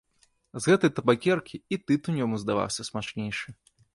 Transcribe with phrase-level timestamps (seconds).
[0.63, 3.49] З гэтай табакеркі і тытунь яму здаваўся смачнейшы.